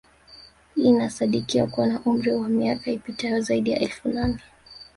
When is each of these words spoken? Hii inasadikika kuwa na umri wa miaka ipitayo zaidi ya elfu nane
Hii 0.75 0.81
inasadikika 0.83 1.67
kuwa 1.67 1.87
na 1.87 2.01
umri 2.05 2.31
wa 2.31 2.49
miaka 2.49 2.91
ipitayo 2.91 3.41
zaidi 3.41 3.71
ya 3.71 3.79
elfu 3.79 4.09
nane 4.09 4.39